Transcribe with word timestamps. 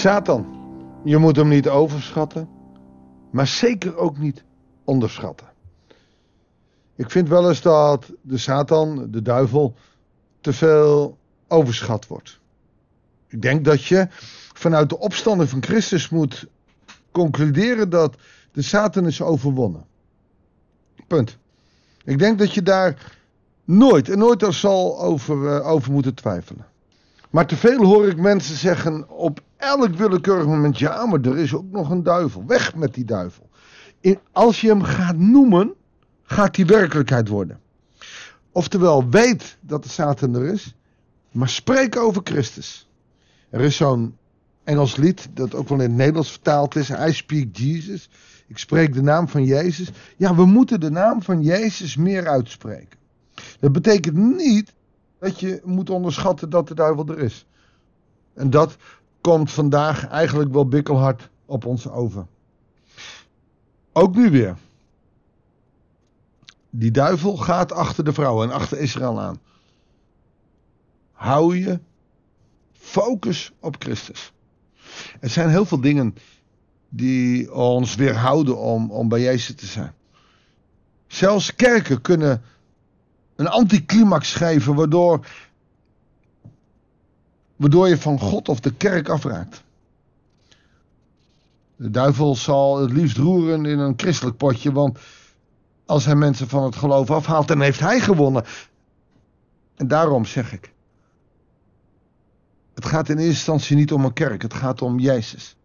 Satan. 0.00 0.46
Je 1.04 1.16
moet 1.16 1.36
hem 1.36 1.48
niet 1.48 1.68
overschatten, 1.68 2.48
maar 3.30 3.46
zeker 3.46 3.96
ook 3.96 4.18
niet 4.18 4.44
onderschatten. 4.84 5.46
Ik 6.96 7.10
vind 7.10 7.28
wel 7.28 7.48
eens 7.48 7.62
dat 7.62 8.12
de 8.22 8.38
Satan, 8.38 9.10
de 9.10 9.22
duivel, 9.22 9.74
te 10.40 10.52
veel 10.52 11.18
overschat 11.48 12.06
wordt. 12.06 12.40
Ik 13.28 13.42
denk 13.42 13.64
dat 13.64 13.84
je 13.84 14.06
vanuit 14.52 14.88
de 14.88 14.98
opstanding 14.98 15.48
van 15.48 15.62
Christus 15.62 16.08
moet 16.08 16.46
concluderen 17.10 17.90
dat 17.90 18.16
de 18.52 18.62
Satan 18.62 19.06
is 19.06 19.22
overwonnen. 19.22 19.84
Punt. 21.06 21.38
Ik 22.04 22.18
denk 22.18 22.38
dat 22.38 22.54
je 22.54 22.62
daar 22.62 23.16
nooit 23.64 24.08
en 24.08 24.18
nooit 24.18 24.42
er 24.42 24.54
zal 24.54 25.18
uh, 25.28 25.66
over 25.68 25.92
moeten 25.92 26.14
twijfelen. 26.14 26.66
Maar 27.30 27.46
te 27.46 27.56
veel 27.56 27.84
hoor 27.84 28.08
ik 28.08 28.16
mensen 28.16 28.56
zeggen 28.56 29.08
op 29.08 29.40
elk 29.56 29.94
willekeurig 29.94 30.46
moment: 30.46 30.78
ja, 30.78 31.06
maar 31.06 31.20
er 31.20 31.38
is 31.38 31.54
ook 31.54 31.70
nog 31.70 31.90
een 31.90 32.02
duivel. 32.02 32.46
Weg 32.46 32.74
met 32.74 32.94
die 32.94 33.04
duivel. 33.04 33.48
In, 34.00 34.18
als 34.32 34.60
je 34.60 34.68
hem 34.68 34.82
gaat 34.82 35.16
noemen, 35.16 35.74
gaat 36.22 36.54
die 36.54 36.66
werkelijkheid 36.66 37.28
worden. 37.28 37.60
Oftewel, 38.52 39.08
weet 39.08 39.58
dat 39.60 39.82
de 39.82 39.88
Satan 39.88 40.34
er 40.34 40.44
is, 40.44 40.74
maar 41.30 41.48
spreek 41.48 41.96
over 41.96 42.20
Christus. 42.24 42.90
Er 43.50 43.60
is 43.60 43.76
zo'n 43.76 44.16
Engels 44.64 44.96
lied 44.96 45.28
dat 45.34 45.54
ook 45.54 45.68
wel 45.68 45.78
in 45.78 45.88
het 45.88 45.96
Nederlands 45.96 46.30
vertaald 46.30 46.76
is: 46.76 46.90
I 46.90 47.12
speak 47.12 47.56
Jesus. 47.56 48.10
Ik 48.46 48.58
spreek 48.58 48.94
de 48.94 49.02
naam 49.02 49.28
van 49.28 49.44
Jezus. 49.44 49.90
Ja, 50.16 50.34
we 50.34 50.44
moeten 50.44 50.80
de 50.80 50.90
naam 50.90 51.22
van 51.22 51.42
Jezus 51.42 51.96
meer 51.96 52.28
uitspreken. 52.28 52.98
Dat 53.60 53.72
betekent 53.72 54.16
niet 54.16 54.72
dat 55.20 55.40
je 55.40 55.60
moet 55.64 55.90
onderschatten 55.90 56.50
dat 56.50 56.68
de 56.68 56.74
duivel 56.74 57.06
er 57.08 57.18
is. 57.18 57.46
En 58.34 58.50
dat 58.50 58.76
komt 59.20 59.50
vandaag 59.50 60.08
eigenlijk 60.08 60.52
wel 60.52 60.68
bikkelhard 60.68 61.30
op 61.46 61.64
ons 61.64 61.88
over. 61.88 62.26
Ook 63.92 64.14
nu 64.14 64.30
weer. 64.30 64.56
Die 66.70 66.90
duivel 66.90 67.36
gaat 67.36 67.72
achter 67.72 68.04
de 68.04 68.12
vrouw 68.12 68.42
en 68.42 68.50
achter 68.50 68.78
Israël 68.78 69.20
aan. 69.20 69.40
Hou 71.12 71.56
je 71.56 71.80
focus 72.72 73.52
op 73.60 73.76
Christus. 73.78 74.32
Er 75.20 75.28
zijn 75.28 75.48
heel 75.48 75.64
veel 75.64 75.80
dingen 75.80 76.14
die 76.88 77.54
ons 77.54 77.94
weerhouden 77.94 78.58
om, 78.58 78.90
om 78.90 79.08
bij 79.08 79.20
Jezus 79.20 79.54
te 79.54 79.66
zijn. 79.66 79.94
Zelfs 81.06 81.54
kerken 81.54 82.00
kunnen 82.00 82.42
een 83.40 83.48
anticlimax 83.48 84.34
geven 84.34 84.74
waardoor, 84.74 85.26
waardoor 87.56 87.88
je 87.88 87.98
van 87.98 88.18
God 88.18 88.48
of 88.48 88.60
de 88.60 88.72
kerk 88.72 89.08
afraakt. 89.08 89.62
De 91.76 91.90
duivel 91.90 92.36
zal 92.36 92.80
het 92.80 92.92
liefst 92.92 93.16
roeren 93.16 93.66
in 93.66 93.78
een 93.78 93.94
christelijk 93.96 94.36
potje, 94.36 94.72
want 94.72 94.98
als 95.86 96.04
hij 96.04 96.14
mensen 96.14 96.48
van 96.48 96.64
het 96.64 96.76
geloof 96.76 97.10
afhaalt, 97.10 97.48
dan 97.48 97.60
heeft 97.60 97.80
hij 97.80 98.00
gewonnen. 98.00 98.44
En 99.76 99.88
daarom 99.88 100.24
zeg 100.24 100.52
ik, 100.52 100.72
het 102.74 102.84
gaat 102.84 103.08
in 103.08 103.16
eerste 103.16 103.32
instantie 103.32 103.76
niet 103.76 103.92
om 103.92 104.04
een 104.04 104.12
kerk, 104.12 104.42
het 104.42 104.54
gaat 104.54 104.82
om 104.82 104.98
Jezus. 104.98 105.56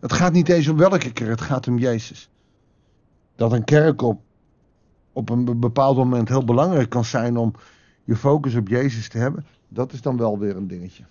Het 0.00 0.12
gaat 0.12 0.32
niet 0.32 0.48
eens 0.48 0.68
om 0.68 0.76
welke 0.76 1.12
kerk, 1.12 1.30
het 1.30 1.40
gaat 1.40 1.68
om 1.68 1.78
Jezus. 1.78 2.28
Dat 3.34 3.52
een 3.52 3.64
kerk 3.64 4.02
op, 4.02 4.20
op 5.16 5.30
een 5.30 5.60
bepaald 5.60 5.96
moment 5.96 6.28
heel 6.28 6.44
belangrijk 6.44 6.88
kan 6.88 7.04
zijn 7.04 7.36
om 7.36 7.54
je 8.04 8.16
focus 8.16 8.54
op 8.54 8.68
Jezus 8.68 9.08
te 9.08 9.18
hebben, 9.18 9.46
dat 9.68 9.92
is 9.92 10.00
dan 10.00 10.16
wel 10.16 10.38
weer 10.38 10.56
een 10.56 10.66
dingetje. 10.66 11.04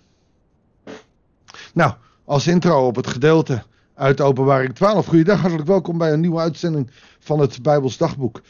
Nou, 1.74 1.94
als 2.24 2.46
intro 2.46 2.86
op 2.86 2.96
het 2.96 3.06
gedeelte 3.06 3.62
uit 3.94 4.20
Openbaring 4.20 4.74
12. 4.74 5.06
Goeiedag, 5.06 5.40
hartelijk 5.40 5.68
welkom 5.68 5.98
bij 5.98 6.12
een 6.12 6.20
nieuwe 6.20 6.40
uitzending 6.40 6.90
van 7.18 7.40
het 7.40 7.62
Bijbels 7.62 7.96
Dagboek. 7.96 8.42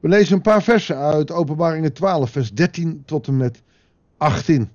We 0.00 0.08
lezen 0.08 0.36
een 0.36 0.42
paar 0.42 0.62
versen 0.62 0.96
uit 0.96 1.30
Openbaringen 1.30 1.92
12, 1.92 2.30
vers 2.30 2.52
13 2.52 3.02
tot 3.06 3.26
en 3.26 3.36
met 3.36 3.62
18. 4.16 4.70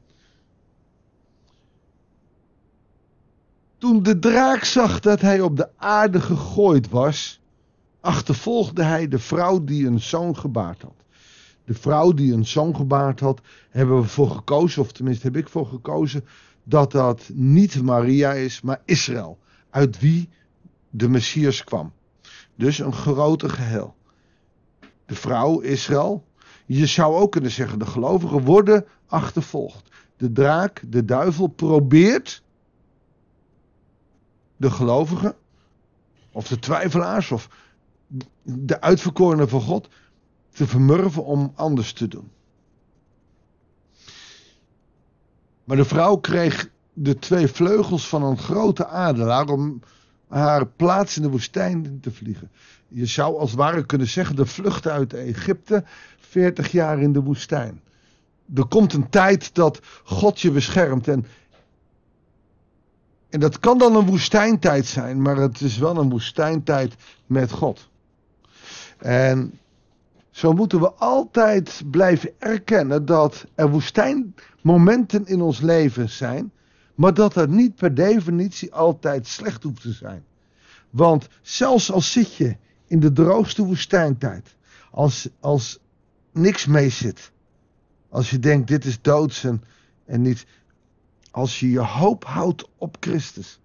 Toen 3.77 4.03
de 4.03 4.19
draak 4.19 4.63
zag 4.63 4.99
dat 4.99 5.21
hij 5.21 5.41
op 5.41 5.57
de 5.57 5.69
aarde 5.77 6.21
gegooid 6.21 6.89
was, 6.89 7.39
achtervolgde 8.05 8.83
hij 8.83 9.07
de 9.07 9.19
vrouw 9.19 9.63
die 9.63 9.87
een 9.87 10.01
zoon 10.01 10.37
gebaard 10.37 10.81
had. 10.81 11.03
De 11.63 11.73
vrouw 11.73 12.13
die 12.13 12.33
een 12.33 12.45
zoon 12.45 12.75
gebaard 12.75 13.19
had, 13.19 13.41
hebben 13.69 14.01
we 14.01 14.07
voor 14.07 14.29
gekozen, 14.29 14.81
of 14.81 14.91
tenminste 14.91 15.27
heb 15.27 15.35
ik 15.35 15.49
voor 15.49 15.67
gekozen, 15.67 16.25
dat 16.63 16.91
dat 16.91 17.29
niet 17.33 17.81
Maria 17.81 18.33
is, 18.33 18.61
maar 18.61 18.81
Israël, 18.85 19.37
uit 19.69 19.99
wie 19.99 20.29
de 20.89 21.09
Messias 21.09 21.63
kwam. 21.63 21.93
Dus 22.55 22.79
een 22.79 22.93
grote 22.93 23.49
geheel. 23.49 23.95
De 25.05 25.15
vrouw 25.15 25.59
Israël, 25.59 26.23
je 26.65 26.85
zou 26.85 27.15
ook 27.15 27.31
kunnen 27.31 27.51
zeggen, 27.51 27.79
de 27.79 27.85
gelovigen 27.85 28.43
worden 28.43 28.85
achtervolgd. 29.07 29.89
De 30.17 30.31
draak, 30.31 30.83
de 30.87 31.05
duivel, 31.05 31.47
probeert 31.47 32.43
de 34.57 34.71
gelovigen, 34.71 35.35
of 36.31 36.47
de 36.47 36.59
twijfelaars, 36.59 37.31
of 37.31 37.49
de 38.41 38.81
uitverkorenen 38.81 39.49
van 39.49 39.61
God, 39.61 39.89
te 40.51 40.67
vermurven 40.67 41.25
om 41.25 41.51
anders 41.55 41.93
te 41.93 42.07
doen. 42.07 42.31
Maar 45.63 45.77
de 45.77 45.85
vrouw 45.85 46.15
kreeg 46.15 46.69
de 46.93 47.19
twee 47.19 47.47
vleugels 47.47 48.07
van 48.07 48.23
een 48.23 48.37
grote 48.37 48.87
adelaar 48.87 49.49
om 49.49 49.79
haar 50.27 50.65
plaats 50.65 51.15
in 51.15 51.21
de 51.21 51.29
woestijn 51.29 51.99
te 52.01 52.11
vliegen. 52.11 52.51
Je 52.87 53.05
zou 53.05 53.37
als 53.37 53.49
het 53.49 53.59
ware 53.59 53.85
kunnen 53.85 54.07
zeggen, 54.07 54.35
de 54.35 54.45
vlucht 54.45 54.87
uit 54.87 55.13
Egypte, 55.13 55.83
40 56.19 56.71
jaar 56.71 57.01
in 57.01 57.13
de 57.13 57.21
woestijn. 57.21 57.81
Er 58.55 58.65
komt 58.65 58.93
een 58.93 59.09
tijd 59.09 59.55
dat 59.55 59.79
God 60.03 60.41
je 60.41 60.51
beschermt 60.51 61.07
en 61.07 61.25
en 63.29 63.41
dat 63.41 63.59
kan 63.59 63.77
dan 63.77 63.95
een 63.95 64.05
woestijntijd 64.05 64.85
zijn, 64.85 65.21
maar 65.21 65.35
het 65.35 65.61
is 65.61 65.77
wel 65.77 65.97
een 65.97 66.09
woestijntijd 66.09 66.95
met 67.25 67.51
God. 67.51 67.89
En 69.05 69.59
zo 70.29 70.53
moeten 70.53 70.79
we 70.79 70.91
altijd 70.93 71.83
blijven 71.91 72.31
erkennen 72.39 73.05
dat 73.05 73.45
er 73.55 73.69
woestijnmomenten 73.69 75.25
in 75.25 75.41
ons 75.41 75.59
leven 75.59 76.09
zijn, 76.09 76.51
maar 76.95 77.13
dat 77.13 77.33
dat 77.33 77.49
niet 77.49 77.75
per 77.75 77.93
definitie 77.93 78.73
altijd 78.73 79.27
slecht 79.27 79.63
hoeft 79.63 79.81
te 79.81 79.91
zijn. 79.91 80.23
Want 80.89 81.27
zelfs 81.41 81.91
als 81.91 82.11
zit 82.11 82.35
je 82.35 82.57
in 82.87 82.99
de 82.99 83.11
droogste 83.11 83.63
woestijntijd, 83.63 84.55
als, 84.91 85.29
als 85.39 85.79
niks 86.31 86.65
mee 86.65 86.89
zit, 86.89 87.31
als 88.09 88.29
je 88.29 88.39
denkt 88.39 88.67
dit 88.67 88.85
is 88.85 89.01
doods 89.01 89.43
en, 89.43 89.63
en 90.05 90.21
niet, 90.21 90.45
als 91.31 91.59
je 91.59 91.69
je 91.69 91.83
hoop 91.83 92.23
houdt 92.23 92.69
op 92.77 92.97
Christus. 92.99 93.59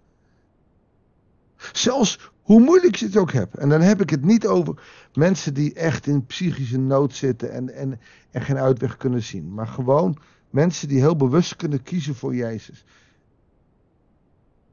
Zelfs 1.71 2.31
hoe 2.41 2.61
moeilijk 2.61 2.95
je 2.95 3.05
het 3.05 3.17
ook 3.17 3.31
hebt. 3.31 3.57
En 3.57 3.69
dan 3.69 3.81
heb 3.81 4.01
ik 4.01 4.09
het 4.09 4.25
niet 4.25 4.47
over 4.47 4.81
mensen 5.13 5.53
die 5.53 5.73
echt 5.73 6.07
in 6.07 6.25
psychische 6.25 6.79
nood 6.79 7.15
zitten 7.15 7.51
en, 7.51 7.73
en, 7.73 7.99
en 8.31 8.41
geen 8.41 8.57
uitweg 8.57 8.97
kunnen 8.97 9.23
zien. 9.23 9.53
Maar 9.53 9.67
gewoon 9.67 10.17
mensen 10.49 10.87
die 10.87 10.99
heel 10.99 11.15
bewust 11.15 11.55
kunnen 11.55 11.83
kiezen 11.83 12.15
voor 12.15 12.35
Jezus. 12.35 12.83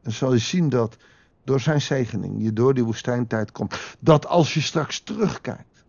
Dan 0.03 0.13
zal 0.13 0.33
je 0.33 0.39
zien 0.39 0.69
dat 0.69 0.97
door 1.45 1.61
zijn 1.61 1.81
zegening 1.81 2.43
je 2.43 2.53
door 2.53 2.75
die 2.75 2.85
woestijntijd 2.85 3.53
komt. 3.53 3.97
Dat 4.01 4.27
als 4.27 4.55
je 4.55 4.61
straks 4.61 5.01
terugkijkt. 5.01 5.85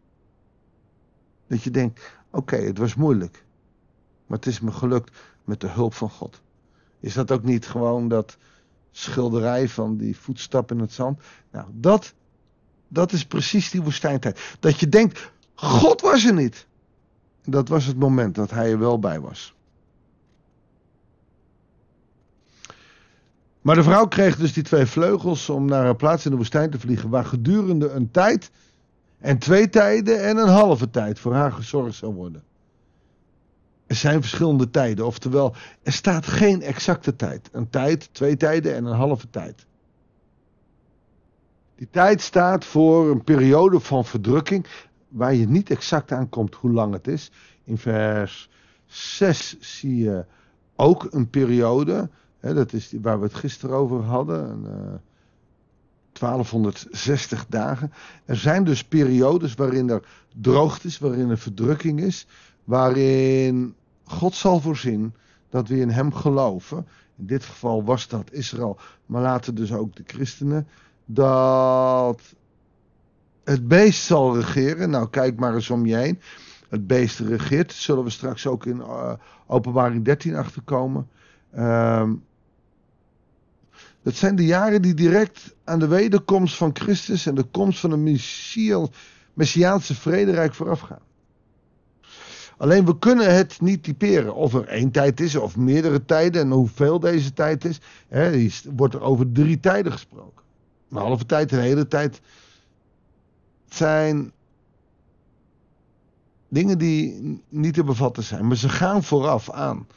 Dat 1.48 1.64
je 1.64 1.72
denkt, 1.72 2.02
oké, 2.32 2.56
het 2.56 2.78
was 2.78 2.96
moeilijk. 2.96 3.44
Maar 4.28 4.38
het 4.38 4.48
is 4.48 4.60
me 4.60 4.72
gelukt 4.72 5.18
met 5.44 5.62
de 5.62 5.68
hulp 5.68 5.94
van 5.94 6.10
God. 6.10 6.42
Is 7.00 7.14
dat 7.14 7.32
ook 7.32 7.44
niet 7.44 7.68
gewoon 7.68 8.08
dat 8.08 8.38
schilderij 8.92 9.70
van 9.70 9.98
die 9.98 10.18
voetstap 10.18 10.72
in 10.72 10.80
het 10.80 10.92
zand? 10.92 11.20
Nou, 11.52 11.68
dat, 11.74 12.14
dat 12.88 13.12
is 13.12 13.26
precies 13.26 13.70
die 13.70 13.82
woestijntijd. 13.82 14.40
Dat 14.60 14.80
je 14.80 14.90
denkt, 14.90 15.32
God 15.56 16.02
was 16.02 16.26
er 16.26 16.34
niet. 16.34 16.68
Dat 17.44 17.68
was 17.68 17.86
het 17.86 18.00
moment 18.00 18.36
dat 18.36 18.52
hij 18.52 18.72
er 18.72 18.80
wel 18.80 19.00
bij 19.00 19.20
was. 19.20 19.54
Maar 23.62 23.76
de 23.76 23.84
vrouw 23.84 24.08
kreeg 24.08 24.38
dus 24.38 24.54
die 24.54 24.64
twee 24.64 24.86
vleugels 24.86 25.50
om 25.50 25.66
naar 25.66 25.86
een 25.86 25.96
plaats 25.96 26.26
in 26.26 26.32
de 26.32 26.38
woestijn 26.38 26.70
te 26.70 26.80
vliegen, 26.80 27.10
waar 27.10 27.26
gedurende 27.26 27.90
een 27.90 28.12
tijd 28.12 28.52
en 29.18 29.38
twee 29.38 29.70
tijden 29.70 30.24
en 30.24 30.38
een 30.38 30.48
halve 30.48 30.90
tijd 30.90 31.20
voor 31.20 31.34
haar 31.34 31.52
gezorgd 31.52 31.96
zou 31.96 32.14
worden. 32.14 32.44
Er 33.90 33.96
zijn 33.96 34.22
verschillende 34.22 34.70
tijden, 34.70 35.06
oftewel, 35.06 35.56
er 35.84 35.92
staat 35.92 36.28
geen 36.28 36.62
exacte 36.62 37.16
tijd. 37.16 37.50
Een 37.52 37.70
tijd, 37.70 38.10
twee 38.12 38.38
tijden 38.38 38.76
en 38.76 38.86
een 38.86 38.96
halve 38.96 39.30
tijd. 39.30 39.66
Die 41.76 41.88
tijd 41.92 42.22
staat 42.22 42.66
voor 42.66 43.12
een 43.12 43.24
periode 43.24 43.80
van 43.80 44.06
verdrukking 44.06 44.66
waar 45.08 45.34
je 45.34 45.48
niet 45.48 45.70
exact 45.70 46.12
aan 46.12 46.30
komt 46.30 46.56
hoe 46.56 46.72
lang 46.72 46.94
het 46.94 47.08
is. 47.08 47.32
In 47.64 47.78
vers 47.78 48.50
6 48.86 49.60
zie 49.60 49.98
je 49.98 50.26
ook 50.76 51.08
een 51.10 51.30
periode 51.30 52.10
dat 52.42 52.74
is 52.74 52.94
waar 53.02 53.20
we 53.20 53.26
het 53.26 53.36
gisteren 53.36 53.76
over 53.76 54.04
hadden. 54.04 54.68
1260 56.12 57.46
dagen. 57.48 57.92
Er 58.26 58.36
zijn 58.36 58.64
dus 58.64 58.84
periodes 58.84 59.54
waarin 59.54 59.90
er 59.90 60.04
droogte 60.42 60.88
is, 60.88 61.00
waarin 61.00 61.30
er 61.30 61.38
verdrukking 61.38 62.02
is, 62.02 62.28
waarin 62.64 63.76
God 64.10 64.36
zal 64.36 64.60
voorzien 64.60 65.14
dat 65.50 65.68
we 65.68 65.80
in 65.80 65.90
Hem 65.90 66.14
geloven. 66.14 66.88
In 67.18 67.26
dit 67.26 67.44
geval 67.44 67.84
was 67.84 68.08
dat 68.08 68.32
Israël, 68.32 68.78
maar 69.06 69.22
later 69.22 69.56
dus 69.56 69.74
ook 69.74 69.96
de 69.96 70.04
christenen. 70.06 70.68
Dat 71.06 72.22
het 73.44 73.68
beest 73.68 74.04
zal 74.04 74.36
regeren. 74.36 74.90
Nou, 74.90 75.10
kijk 75.10 75.40
maar 75.40 75.54
eens 75.54 75.70
om 75.70 75.86
je 75.86 75.96
heen. 75.96 76.20
Het 76.70 76.88
beest 76.88 77.20
regeert. 77.20 77.74
Zullen 77.74 78.04
we 78.04 78.10
straks 78.10 78.48
ook 78.48 78.66
in 78.66 78.78
uh, 78.78 79.14
Openbaring 79.48 80.06
13 80.06 80.36
achterkomen. 80.36 81.08
Uh, 81.56 82.10
dat 84.02 84.16
zijn 84.16 84.36
de 84.36 84.46
jaren 84.46 84.82
die 84.82 84.94
direct 84.94 85.56
aan 85.64 85.80
de 85.80 85.88
wederkomst 85.88 86.56
van 86.56 86.70
Christus 86.74 87.26
en 87.26 87.36
de 87.36 87.44
komst 87.44 87.80
van 87.80 87.92
een 87.92 88.20
Messiaanse 89.34 89.96
vrederijk 89.96 90.54
voorafgaan. 90.54 91.08
Alleen 92.60 92.86
we 92.86 93.00
kunnen 93.00 93.36
het 93.36 93.62
niet 93.62 93.84
typeren. 93.84 94.36
Of 94.36 94.54
er 94.54 94.68
één 94.68 94.92
tijd 94.92 95.20
is, 95.20 95.36
of 95.36 95.58
meerdere 95.58 96.06
tijden. 96.06 96.42
En 96.42 96.52
hoeveel 96.52 97.00
deze 97.00 97.34
tijd 97.34 97.66
is. 97.66 97.80
Hè, 98.08 98.48
wordt 98.76 98.94
er 98.94 99.02
over 99.02 99.32
drie 99.32 99.60
tijden 99.60 99.92
gesproken. 99.92 100.44
Een 100.90 100.98
halve 100.98 101.26
tijd, 101.26 101.52
een 101.52 101.60
hele 101.60 101.88
tijd. 101.88 102.22
zijn 103.70 104.32
dingen 106.48 106.78
die 106.78 107.42
niet 107.50 107.74
te 107.74 107.84
bevatten 107.84 108.24
zijn. 108.24 108.48
Maar 108.48 108.58
ze 108.58 108.70
gaan 108.70 109.04
vooraf 109.04 109.52
aan. 109.52 109.88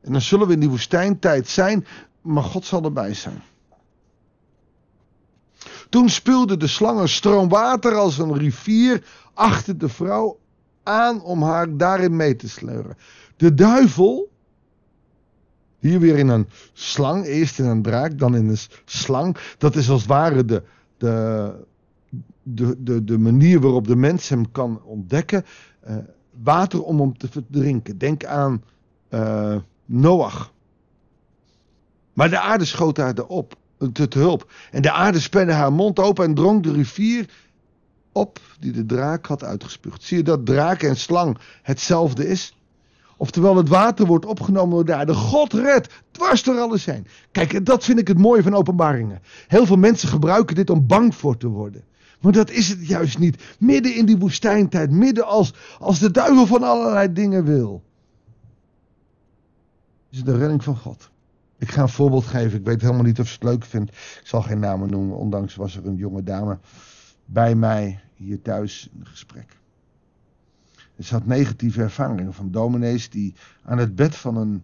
En 0.00 0.12
dan 0.12 0.20
zullen 0.20 0.46
we 0.46 0.52
in 0.52 0.60
die 0.60 0.70
woestijntijd 0.70 1.48
zijn. 1.48 1.86
Maar 2.20 2.42
God 2.42 2.64
zal 2.64 2.82
erbij 2.82 3.14
zijn. 3.14 3.42
Toen 5.88 6.08
spuwde 6.08 6.56
de 6.56 6.66
slang 6.66 7.00
een 7.00 7.08
stroom 7.08 7.48
water 7.48 7.94
als 7.94 8.18
een 8.18 8.38
rivier 8.38 9.04
achter 9.34 9.78
de 9.78 9.88
vrouw 9.88 10.40
aan 10.82 11.22
om 11.22 11.42
haar 11.42 11.76
daarin 11.76 12.16
mee 12.16 12.36
te 12.36 12.48
sleuren. 12.48 12.96
De 13.36 13.54
duivel, 13.54 14.30
hier 15.78 16.00
weer 16.00 16.18
in 16.18 16.28
een 16.28 16.48
slang, 16.72 17.24
eerst 17.24 17.58
in 17.58 17.64
een 17.64 17.82
draak, 17.82 18.18
dan 18.18 18.36
in 18.36 18.48
een 18.48 18.58
slang. 18.84 19.36
Dat 19.58 19.76
is 19.76 19.90
als 19.90 20.00
het 20.00 20.10
ware 20.10 20.44
de, 20.44 20.62
de, 20.96 21.54
de, 22.42 22.82
de, 22.82 23.04
de 23.04 23.18
manier 23.18 23.60
waarop 23.60 23.86
de 23.86 23.96
mens 23.96 24.28
hem 24.28 24.50
kan 24.50 24.82
ontdekken. 24.84 25.44
Uh, 25.88 25.96
water 26.42 26.82
om 26.82 27.00
hem 27.00 27.18
te 27.18 27.28
verdrinken. 27.28 27.98
Denk 27.98 28.24
aan 28.24 28.62
uh, 29.10 29.56
Noach. 29.84 30.52
Maar 32.12 32.30
de 32.30 32.38
aarde 32.38 32.64
schoot 32.64 32.96
haar 32.96 33.24
op, 33.26 33.54
te 33.92 34.08
hulp. 34.10 34.50
En 34.70 34.82
de 34.82 34.92
aarde 34.92 35.20
spende 35.20 35.52
haar 35.52 35.72
mond 35.72 35.98
open 35.98 36.24
en 36.24 36.34
drong 36.34 36.62
de 36.62 36.72
rivier 36.72 37.28
op 38.12 38.40
die 38.60 38.72
de 38.72 38.86
draak 38.86 39.26
had 39.26 39.44
uitgespuugd. 39.44 40.02
Zie 40.02 40.16
je 40.16 40.22
dat 40.22 40.46
draak 40.46 40.82
en 40.82 40.96
slang 40.96 41.38
hetzelfde 41.62 42.28
is? 42.28 42.56
Oftewel, 43.16 43.56
het 43.56 43.68
water 43.68 44.06
wordt 44.06 44.26
opgenomen 44.26 44.86
door 44.86 45.06
de. 45.06 45.14
God 45.14 45.52
redt, 45.52 46.02
dwars 46.10 46.42
door 46.42 46.58
alles 46.58 46.84
heen. 46.84 47.06
Kijk, 47.32 47.66
dat 47.66 47.84
vind 47.84 47.98
ik 47.98 48.08
het 48.08 48.18
mooie 48.18 48.42
van 48.42 48.54
openbaringen. 48.54 49.20
Heel 49.48 49.66
veel 49.66 49.76
mensen 49.76 50.08
gebruiken 50.08 50.54
dit 50.54 50.70
om 50.70 50.86
bang 50.86 51.14
voor 51.14 51.36
te 51.36 51.48
worden. 51.48 51.84
Maar 52.20 52.32
dat 52.32 52.50
is 52.50 52.68
het 52.68 52.86
juist 52.86 53.18
niet. 53.18 53.42
Midden 53.58 53.94
in 53.94 54.06
die 54.06 54.18
woestijntijd, 54.18 54.90
midden 54.90 55.26
als, 55.26 55.54
als 55.78 55.98
de 55.98 56.10
duivel 56.10 56.46
van 56.46 56.62
allerlei 56.62 57.12
dingen 57.12 57.44
wil. 57.44 57.82
Is 60.10 60.16
het 60.16 60.26
de 60.26 60.36
redding 60.36 60.64
van 60.64 60.76
God. 60.76 61.10
Ik 61.58 61.70
ga 61.70 61.82
een 61.82 61.88
voorbeeld 61.88 62.26
geven. 62.26 62.58
Ik 62.58 62.64
weet 62.64 62.80
helemaal 62.80 63.04
niet 63.04 63.20
of 63.20 63.26
ze 63.26 63.34
het 63.34 63.42
leuk 63.42 63.64
vindt. 63.64 63.90
Ik 63.90 64.22
zal 64.24 64.42
geen 64.42 64.58
namen 64.58 64.90
noemen. 64.90 65.16
Ondanks 65.16 65.54
was 65.54 65.76
er 65.76 65.86
een 65.86 65.96
jonge 65.96 66.22
dame 66.22 66.58
bij 67.24 67.54
mij 67.54 68.00
hier 68.14 68.42
thuis 68.42 68.88
een 68.98 69.06
gesprek. 69.06 69.60
Ze 70.98 71.14
had 71.14 71.26
negatieve 71.26 71.82
ervaringen 71.82 72.34
van 72.34 72.50
dominees 72.50 73.10
die 73.10 73.34
aan 73.62 73.78
het 73.78 73.94
bed 73.94 74.16
van 74.16 74.36
een 74.36 74.62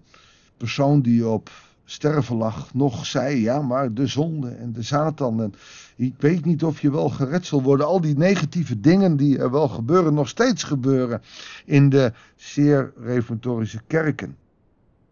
persoon 0.57 1.01
die 1.01 1.29
op 1.29 1.51
sterven 1.85 2.37
lag 2.37 2.75
nog 2.75 3.07
zei: 3.07 3.41
Ja, 3.41 3.63
maar 3.63 3.95
de 3.95 4.07
zonde 4.07 4.51
en 4.51 4.73
de 4.73 4.83
Satan. 4.83 5.43
En 5.43 5.55
ik 5.97 6.15
weet 6.19 6.45
niet 6.45 6.65
of 6.65 6.81
je 6.81 6.91
wel 6.91 7.09
gered 7.09 7.47
zal 7.47 7.63
worden. 7.63 7.87
Al 7.87 8.01
die 8.01 8.17
negatieve 8.17 8.81
dingen 8.81 9.17
die 9.17 9.39
er 9.39 9.51
wel 9.51 9.69
gebeuren, 9.69 10.15
nog 10.15 10.29
steeds 10.29 10.63
gebeuren 10.63 11.23
in 11.65 11.89
de 11.89 12.13
zeer 12.37 12.93
reformatorische 12.97 13.81
kerken. 13.87 14.37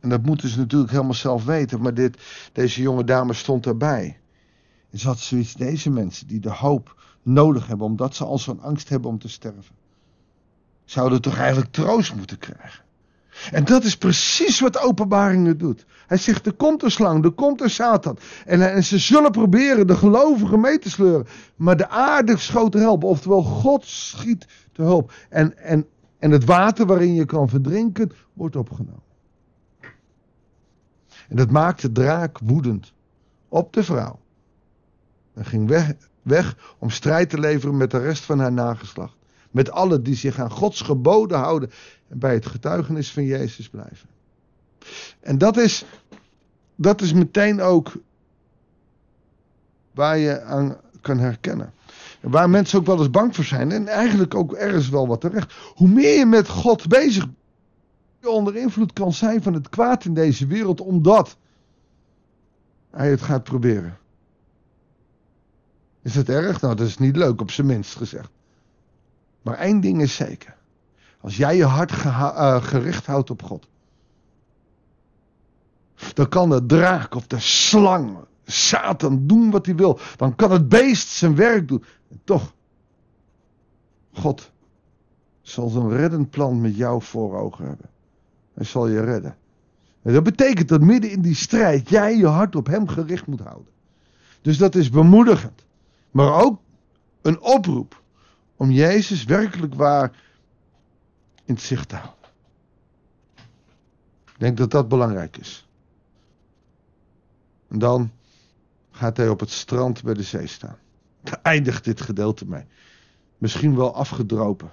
En 0.00 0.08
dat 0.08 0.22
moeten 0.22 0.48
ze 0.48 0.58
natuurlijk 0.58 0.90
helemaal 0.90 1.14
zelf 1.14 1.44
weten. 1.44 1.80
Maar 1.80 1.94
dit, 1.94 2.16
deze 2.52 2.82
jonge 2.82 3.04
dame 3.04 3.32
stond 3.32 3.66
erbij. 3.66 4.18
Ze 4.96 5.06
had 5.06 5.18
zoiets, 5.18 5.54
deze 5.54 5.90
mensen 5.90 6.26
die 6.26 6.40
de 6.40 6.52
hoop 6.52 7.02
nodig 7.22 7.66
hebben, 7.66 7.86
omdat 7.86 8.14
ze 8.14 8.24
al 8.24 8.38
zo'n 8.38 8.60
angst 8.60 8.88
hebben 8.88 9.10
om 9.10 9.18
te 9.18 9.28
sterven, 9.28 9.74
zouden 10.84 11.20
toch 11.20 11.36
eigenlijk 11.36 11.72
troost 11.72 12.14
moeten 12.14 12.38
krijgen. 12.38 12.84
En 13.50 13.64
dat 13.64 13.84
is 13.84 13.96
precies 13.96 14.60
wat 14.60 14.78
openbaringen 14.78 15.58
doet. 15.58 15.86
Hij 16.06 16.16
zegt, 16.16 16.46
er 16.46 16.52
komt 16.52 16.82
een 16.82 16.90
slang, 16.90 17.24
er 17.24 17.30
komt 17.30 17.60
een 17.60 17.70
Satan. 17.70 18.18
En, 18.44 18.72
en 18.72 18.84
ze 18.84 18.98
zullen 18.98 19.30
proberen 19.30 19.86
de 19.86 19.96
gelovigen 19.96 20.60
mee 20.60 20.78
te 20.78 20.90
sleuren. 20.90 21.26
Maar 21.56 21.76
de 21.76 21.88
aarde 21.88 22.36
schoot 22.36 22.72
te 22.72 22.78
helpen. 22.78 23.08
Oftewel, 23.08 23.42
God 23.42 23.84
schiet 23.84 24.46
te 24.72 24.82
hulp. 24.82 25.12
En, 25.28 25.58
en, 25.58 25.86
en 26.18 26.30
het 26.30 26.44
water 26.44 26.86
waarin 26.86 27.14
je 27.14 27.24
kan 27.24 27.48
verdrinken, 27.48 28.10
wordt 28.32 28.56
opgenomen. 28.56 29.02
En 31.28 31.36
dat 31.36 31.50
maakte 31.50 31.92
de 31.92 32.00
draak 32.00 32.38
woedend 32.38 32.92
op 33.48 33.72
de 33.72 33.84
vrouw. 33.84 34.18
En 35.36 35.44
ging 35.44 35.68
weg, 35.68 35.92
weg 36.22 36.56
om 36.78 36.90
strijd 36.90 37.30
te 37.30 37.40
leveren 37.40 37.76
met 37.76 37.90
de 37.90 37.98
rest 37.98 38.24
van 38.24 38.38
haar 38.38 38.52
nageslacht. 38.52 39.16
Met 39.50 39.70
allen 39.70 40.02
die 40.02 40.14
zich 40.14 40.38
aan 40.38 40.50
Gods 40.50 40.80
geboden 40.80 41.38
houden 41.38 41.70
en 42.08 42.18
bij 42.18 42.34
het 42.34 42.46
getuigenis 42.46 43.12
van 43.12 43.24
Jezus 43.24 43.68
blijven. 43.68 44.08
En 45.20 45.38
dat 45.38 45.56
is, 45.56 45.84
dat 46.74 47.00
is 47.00 47.12
meteen 47.12 47.60
ook 47.60 47.92
waar 49.92 50.18
je 50.18 50.42
aan 50.42 50.76
kan 51.00 51.18
herkennen. 51.18 51.72
En 52.20 52.30
waar 52.30 52.50
mensen 52.50 52.78
ook 52.78 52.86
wel 52.86 52.98
eens 52.98 53.10
bang 53.10 53.34
voor 53.34 53.44
zijn. 53.44 53.72
En 53.72 53.88
eigenlijk 53.88 54.34
ook 54.34 54.52
ergens 54.52 54.88
wel 54.88 55.06
wat 55.06 55.20
terecht. 55.20 55.52
Hoe 55.74 55.88
meer 55.88 56.18
je 56.18 56.26
met 56.26 56.48
God 56.48 56.88
bezig 56.88 57.24
bent 57.24 57.36
onder 58.34 58.56
invloed 58.56 58.92
kan 58.92 59.12
zijn 59.12 59.42
van 59.42 59.54
het 59.54 59.68
kwaad 59.68 60.04
in 60.04 60.14
deze 60.14 60.46
wereld, 60.46 60.80
omdat 60.80 61.36
hij 62.90 63.10
het 63.10 63.22
gaat 63.22 63.42
proberen. 63.42 63.98
Is 66.06 66.14
het 66.14 66.28
erg? 66.28 66.60
Nou, 66.60 66.74
dat 66.74 66.86
is 66.86 66.98
niet 66.98 67.16
leuk, 67.16 67.40
op 67.40 67.50
zijn 67.50 67.66
minst 67.66 67.96
gezegd. 67.96 68.30
Maar 69.42 69.58
één 69.58 69.80
ding 69.80 70.02
is 70.02 70.14
zeker. 70.14 70.56
Als 71.20 71.36
jij 71.36 71.56
je 71.56 71.64
hart 71.64 71.90
uh, 71.92 72.62
gericht 72.62 73.06
houdt 73.06 73.30
op 73.30 73.42
God, 73.42 73.68
dan 76.14 76.28
kan 76.28 76.50
de 76.50 76.66
draak 76.66 77.14
of 77.14 77.26
de 77.26 77.40
slang, 77.40 78.16
Satan, 78.44 79.26
doen 79.26 79.50
wat 79.50 79.66
hij 79.66 79.74
wil. 79.74 79.98
Dan 80.16 80.34
kan 80.34 80.50
het 80.50 80.68
beest 80.68 81.08
zijn 81.08 81.34
werk 81.34 81.68
doen. 81.68 81.84
En 82.08 82.20
toch, 82.24 82.54
God 84.12 84.50
zal 85.42 85.68
zijn 85.68 85.90
reddend 85.90 86.30
plan 86.30 86.60
met 86.60 86.76
jou 86.76 87.02
voor 87.02 87.36
ogen 87.36 87.66
hebben. 87.66 87.90
Hij 88.54 88.64
zal 88.64 88.88
je 88.88 89.00
redden. 89.00 89.36
En 90.02 90.12
dat 90.12 90.22
betekent 90.22 90.68
dat 90.68 90.80
midden 90.80 91.10
in 91.10 91.20
die 91.22 91.34
strijd 91.34 91.88
jij 91.88 92.16
je 92.16 92.26
hart 92.26 92.56
op 92.56 92.66
hem 92.66 92.88
gericht 92.88 93.26
moet 93.26 93.40
houden. 93.40 93.72
Dus 94.42 94.58
dat 94.58 94.74
is 94.74 94.90
bemoedigend. 94.90 95.65
Maar 96.16 96.42
ook 96.44 96.60
een 97.22 97.40
oproep 97.40 98.02
om 98.56 98.70
Jezus 98.70 99.24
werkelijk 99.24 99.74
waar 99.74 100.12
in 101.44 101.54
het 101.54 101.62
zicht 101.62 101.88
te 101.88 101.96
houden. 101.96 102.30
Ik 104.24 104.38
denk 104.38 104.56
dat 104.56 104.70
dat 104.70 104.88
belangrijk 104.88 105.36
is. 105.36 105.68
En 107.68 107.78
dan 107.78 108.10
gaat 108.90 109.16
hij 109.16 109.28
op 109.28 109.40
het 109.40 109.50
strand 109.50 110.02
bij 110.02 110.14
de 110.14 110.22
zee 110.22 110.46
staan. 110.46 110.78
Daar 111.22 111.40
eindigt 111.42 111.84
dit 111.84 112.00
gedeelte 112.00 112.46
mee. 112.46 112.64
Misschien 113.38 113.76
wel 113.76 113.94
afgedropen 113.94 114.70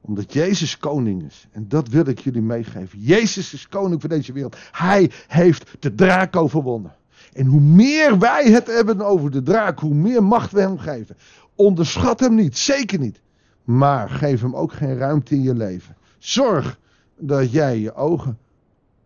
omdat 0.00 0.32
Jezus 0.32 0.78
koning 0.78 1.22
is. 1.22 1.46
En 1.52 1.68
dat 1.68 1.88
wil 1.88 2.06
ik 2.06 2.18
jullie 2.18 2.42
meegeven. 2.42 3.00
Jezus 3.00 3.52
is 3.52 3.68
koning 3.68 4.00
van 4.00 4.10
deze 4.10 4.32
wereld. 4.32 4.56
Hij 4.70 5.10
heeft 5.26 5.76
de 5.80 5.94
draak 5.94 6.36
overwonnen. 6.36 6.94
En 7.32 7.46
hoe 7.46 7.60
meer 7.60 8.18
wij 8.18 8.50
het 8.50 8.66
hebben 8.66 9.00
over 9.00 9.30
de 9.30 9.42
draak, 9.42 9.78
hoe 9.78 9.94
meer 9.94 10.24
macht 10.24 10.52
we 10.52 10.60
hem 10.60 10.78
geven. 10.78 11.16
Onderschat 11.54 12.20
hem 12.20 12.34
niet, 12.34 12.58
zeker 12.58 12.98
niet. 12.98 13.20
Maar 13.64 14.10
geef 14.10 14.40
hem 14.40 14.56
ook 14.56 14.72
geen 14.72 14.96
ruimte 14.96 15.34
in 15.34 15.42
je 15.42 15.54
leven. 15.54 15.96
Zorg 16.18 16.78
dat 17.18 17.52
jij 17.52 17.78
je 17.78 17.94
ogen 17.94 18.38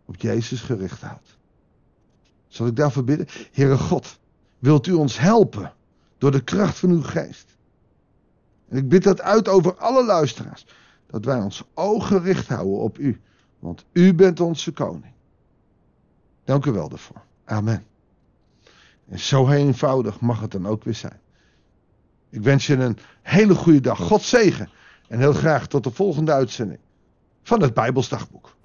op 0.04 0.16
Jezus 0.16 0.60
gericht 0.60 1.00
houdt. 1.00 1.36
Zal 2.46 2.66
ik 2.66 2.76
daarvoor 2.76 3.04
bidden? 3.04 3.26
Heere 3.52 3.78
God, 3.78 4.18
wilt 4.58 4.86
u 4.86 4.92
ons 4.92 5.18
helpen 5.18 5.72
door 6.18 6.30
de 6.30 6.44
kracht 6.44 6.78
van 6.78 6.90
uw 6.90 7.02
geest? 7.02 7.56
En 8.68 8.76
ik 8.76 8.88
bid 8.88 9.02
dat 9.02 9.20
uit 9.20 9.48
over 9.48 9.76
alle 9.76 10.04
luisteraars 10.04 10.66
dat 11.06 11.24
wij 11.24 11.40
ons 11.40 11.64
oog 11.74 12.06
gericht 12.06 12.48
houden 12.48 12.78
op 12.78 12.98
u. 12.98 13.20
Want 13.58 13.84
u 13.92 14.14
bent 14.14 14.40
onze 14.40 14.72
koning. 14.72 15.12
Dank 16.44 16.64
u 16.64 16.72
wel 16.72 16.88
daarvoor. 16.88 17.22
Amen. 17.44 17.84
En 19.08 19.18
zo 19.18 19.48
eenvoudig 19.48 20.20
mag 20.20 20.40
het 20.40 20.50
dan 20.50 20.66
ook 20.66 20.84
weer 20.84 20.94
zijn. 20.94 21.20
Ik 22.30 22.42
wens 22.42 22.66
je 22.66 22.76
een 22.76 22.98
hele 23.22 23.54
goede 23.54 23.80
dag. 23.80 23.98
God 23.98 24.22
zegen. 24.22 24.68
En 25.08 25.18
heel 25.18 25.32
graag 25.32 25.66
tot 25.66 25.84
de 25.84 25.90
volgende 25.90 26.32
uitzending 26.32 26.80
van 27.42 27.62
het 27.62 27.74
Bijbelsdagboek. 27.74 28.56